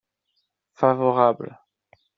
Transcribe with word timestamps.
Favorable. 0.79 1.51